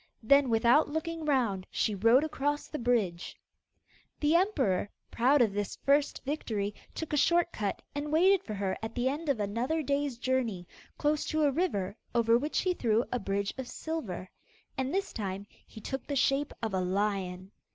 Then 0.23 0.49
without 0.49 0.89
looking 0.89 1.25
round, 1.25 1.67
she 1.69 1.93
rode 1.93 2.23
across 2.23 2.65
the 2.67 2.79
bridge. 2.79 3.37
The 4.19 4.33
emperor, 4.33 4.89
proud 5.11 5.43
of 5.43 5.53
this 5.53 5.75
first 5.85 6.23
victory, 6.25 6.73
took 6.95 7.13
a 7.13 7.17
short 7.17 7.51
cut, 7.51 7.83
and 7.93 8.11
waited 8.11 8.41
for 8.43 8.55
her 8.55 8.75
at 8.81 8.95
the 8.95 9.07
end 9.07 9.29
of 9.29 9.39
another 9.39 9.83
day's 9.83 10.17
journey, 10.17 10.67
close 10.97 11.23
to 11.25 11.43
a 11.43 11.51
river, 11.51 11.95
over 12.15 12.35
which 12.35 12.61
he 12.61 12.73
threw 12.73 13.05
a 13.11 13.19
bridge 13.19 13.53
of 13.59 13.67
silver. 13.67 14.27
And 14.75 14.91
this 14.91 15.13
time 15.13 15.45
he 15.67 15.79
took 15.79 16.07
the 16.07 16.15
shape 16.15 16.51
of 16.63 16.73
a 16.73 16.81
lion. 16.81 17.51